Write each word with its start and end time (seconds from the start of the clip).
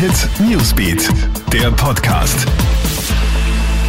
Hit 0.00 0.30
Newsbeat, 0.40 1.10
der 1.52 1.70
Podcast. 1.72 2.48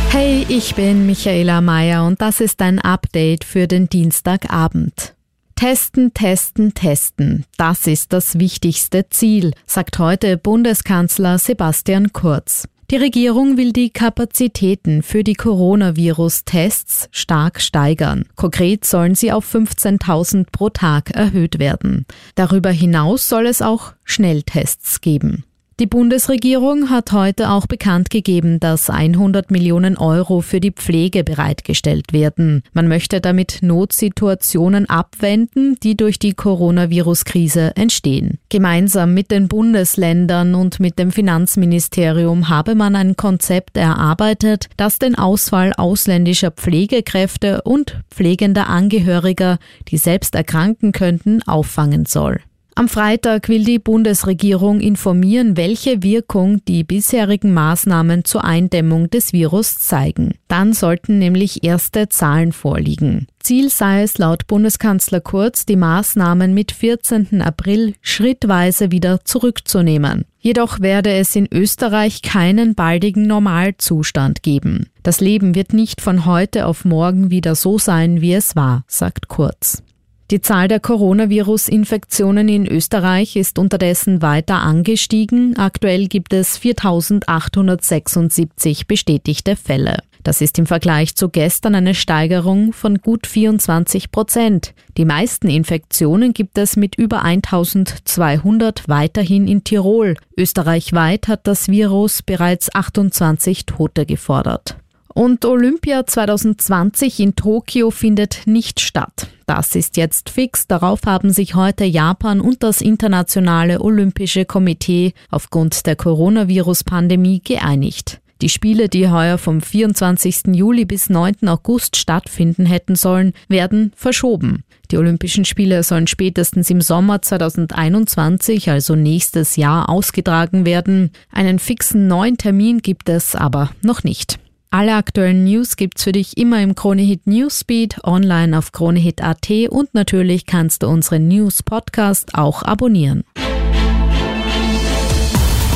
Hey, 0.09 0.45
ich 0.49 0.75
bin 0.75 1.05
Michaela 1.05 1.61
Mayer 1.61 2.05
und 2.05 2.19
das 2.19 2.41
ist 2.41 2.61
ein 2.61 2.79
Update 2.79 3.45
für 3.45 3.65
den 3.65 3.87
Dienstagabend. 3.87 5.15
Testen, 5.55 6.13
testen, 6.13 6.73
testen. 6.73 7.45
Das 7.55 7.87
ist 7.87 8.11
das 8.11 8.37
wichtigste 8.39 9.07
Ziel, 9.07 9.53
sagt 9.65 9.99
heute 9.99 10.35
Bundeskanzler 10.35 11.39
Sebastian 11.39 12.11
Kurz. 12.11 12.67
Die 12.89 12.97
Regierung 12.97 13.55
will 13.55 13.71
die 13.71 13.89
Kapazitäten 13.89 15.03
für 15.03 15.23
die 15.23 15.35
Coronavirus-Tests 15.35 17.07
stark 17.13 17.61
steigern. 17.61 18.25
Konkret 18.35 18.83
sollen 18.83 19.15
sie 19.15 19.31
auf 19.31 19.55
15.000 19.55 20.47
pro 20.51 20.67
Tag 20.67 21.11
erhöht 21.11 21.57
werden. 21.57 22.05
Darüber 22.35 22.71
hinaus 22.71 23.29
soll 23.29 23.45
es 23.45 23.61
auch 23.61 23.93
Schnelltests 24.03 24.99
geben. 24.99 25.45
Die 25.81 25.87
Bundesregierung 25.87 26.91
hat 26.91 27.11
heute 27.11 27.49
auch 27.49 27.65
bekannt 27.65 28.11
gegeben, 28.11 28.59
dass 28.59 28.91
100 28.91 29.49
Millionen 29.49 29.97
Euro 29.97 30.41
für 30.41 30.59
die 30.59 30.69
Pflege 30.69 31.23
bereitgestellt 31.23 32.13
werden. 32.13 32.61
Man 32.71 32.87
möchte 32.87 33.19
damit 33.19 33.63
Notsituationen 33.63 34.87
abwenden, 34.87 35.79
die 35.81 35.97
durch 35.97 36.19
die 36.19 36.35
Coronavirus-Krise 36.35 37.75
entstehen. 37.75 38.37
Gemeinsam 38.49 39.15
mit 39.15 39.31
den 39.31 39.47
Bundesländern 39.47 40.53
und 40.53 40.79
mit 40.79 40.99
dem 40.99 41.11
Finanzministerium 41.11 42.47
habe 42.47 42.75
man 42.75 42.95
ein 42.95 43.17
Konzept 43.17 43.75
erarbeitet, 43.75 44.67
das 44.77 44.99
den 44.99 45.15
Ausfall 45.15 45.73
ausländischer 45.75 46.51
Pflegekräfte 46.51 47.63
und 47.63 48.03
pflegender 48.11 48.69
Angehöriger, 48.69 49.57
die 49.87 49.97
selbst 49.97 50.35
erkranken 50.35 50.91
könnten, 50.91 51.41
auffangen 51.41 52.05
soll. 52.05 52.39
Am 52.73 52.87
Freitag 52.87 53.49
will 53.49 53.65
die 53.65 53.79
Bundesregierung 53.79 54.79
informieren, 54.79 55.57
welche 55.57 56.03
Wirkung 56.03 56.63
die 56.65 56.83
bisherigen 56.85 57.53
Maßnahmen 57.53 58.23
zur 58.23 58.45
Eindämmung 58.45 59.09
des 59.09 59.33
Virus 59.33 59.79
zeigen. 59.79 60.35
Dann 60.47 60.71
sollten 60.73 61.19
nämlich 61.19 61.63
erste 61.63 62.07
Zahlen 62.07 62.53
vorliegen. 62.53 63.27
Ziel 63.39 63.69
sei 63.69 64.03
es 64.03 64.17
laut 64.17 64.47
Bundeskanzler 64.47 65.19
Kurz, 65.19 65.65
die 65.65 65.75
Maßnahmen 65.75 66.53
mit 66.53 66.71
14. 66.71 67.41
April 67.41 67.93
schrittweise 68.01 68.91
wieder 68.91 69.25
zurückzunehmen. 69.25 70.25
Jedoch 70.39 70.79
werde 70.79 71.11
es 71.11 71.35
in 71.35 71.47
Österreich 71.51 72.21
keinen 72.21 72.73
baldigen 72.73 73.27
Normalzustand 73.27 74.43
geben. 74.43 74.87
Das 75.03 75.19
Leben 75.19 75.55
wird 75.55 75.73
nicht 75.73 76.01
von 76.01 76.25
heute 76.25 76.65
auf 76.65 76.85
morgen 76.85 77.31
wieder 77.31 77.55
so 77.55 77.77
sein, 77.77 78.21
wie 78.21 78.33
es 78.33 78.55
war, 78.55 78.83
sagt 78.87 79.27
Kurz. 79.27 79.83
Die 80.31 80.39
Zahl 80.39 80.69
der 80.69 80.79
Coronavirus-Infektionen 80.79 82.47
in 82.47 82.65
Österreich 82.65 83.35
ist 83.35 83.59
unterdessen 83.59 84.21
weiter 84.21 84.61
angestiegen. 84.61 85.57
Aktuell 85.57 86.07
gibt 86.07 86.31
es 86.31 86.57
4.876 86.57 88.87
bestätigte 88.87 89.57
Fälle. 89.57 89.97
Das 90.23 90.39
ist 90.39 90.57
im 90.57 90.67
Vergleich 90.67 91.17
zu 91.17 91.27
gestern 91.27 91.75
eine 91.75 91.93
Steigerung 91.93 92.71
von 92.71 92.99
gut 92.99 93.27
24 93.27 94.11
Prozent. 94.11 94.73
Die 94.95 95.03
meisten 95.03 95.49
Infektionen 95.49 96.31
gibt 96.31 96.57
es 96.57 96.77
mit 96.77 96.95
über 96.95 97.23
1200 97.23 98.87
weiterhin 98.87 99.49
in 99.49 99.65
Tirol. 99.65 100.15
Österreichweit 100.37 101.27
hat 101.27 101.45
das 101.45 101.67
Virus 101.67 102.21
bereits 102.21 102.73
28 102.73 103.65
Tote 103.65 104.05
gefordert. 104.05 104.77
Und 105.13 105.43
Olympia 105.45 106.05
2020 106.05 107.19
in 107.19 107.35
Tokio 107.35 107.91
findet 107.91 108.41
nicht 108.45 108.79
statt. 108.79 109.27
Das 109.45 109.75
ist 109.75 109.97
jetzt 109.97 110.29
fix. 110.29 110.67
Darauf 110.67 111.01
haben 111.05 111.31
sich 111.31 111.55
heute 111.55 111.83
Japan 111.83 112.39
und 112.39 112.63
das 112.63 112.81
Internationale 112.81 113.81
Olympische 113.81 114.45
Komitee 114.45 115.13
aufgrund 115.29 115.85
der 115.85 115.97
Coronavirus-Pandemie 115.97 117.41
geeinigt. 117.43 118.21
Die 118.41 118.49
Spiele, 118.49 118.89
die 118.89 119.07
heuer 119.09 119.37
vom 119.37 119.61
24. 119.61 120.47
Juli 120.53 120.85
bis 120.85 121.09
9. 121.09 121.47
August 121.47 121.95
stattfinden 121.95 122.65
hätten 122.65 122.95
sollen, 122.95 123.33
werden 123.49 123.91
verschoben. 123.95 124.63
Die 124.89 124.97
Olympischen 124.97 125.45
Spiele 125.45 125.83
sollen 125.83 126.07
spätestens 126.07 126.69
im 126.71 126.81
Sommer 126.81 127.21
2021, 127.21 128.69
also 128.71 128.95
nächstes 128.95 129.57
Jahr, 129.57 129.89
ausgetragen 129.89 130.65
werden. 130.65 131.11
Einen 131.31 131.59
fixen 131.59 132.07
neuen 132.07 132.37
Termin 132.37 132.79
gibt 132.81 133.09
es 133.09 133.35
aber 133.35 133.69
noch 133.83 134.03
nicht. 134.03 134.40
Alle 134.73 134.95
aktuellen 134.95 135.43
News 135.43 135.75
gibt's 135.75 136.03
für 136.03 136.13
dich 136.13 136.37
immer 136.37 136.61
im 136.61 136.75
Kronehit 136.75 137.27
Newsbeat, 137.27 138.05
online 138.05 138.57
auf 138.57 138.71
kronehit.at 138.71 139.49
und 139.69 139.93
natürlich 139.93 140.45
kannst 140.45 140.83
du 140.83 140.87
unseren 140.87 141.27
News 141.27 141.61
Podcast 141.61 142.35
auch 142.35 142.63
abonnieren. 142.63 143.25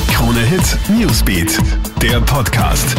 Kronehit 0.07 0.78
Newsbeat, 0.97 1.59
der 2.01 2.22
Podcast. 2.22 2.95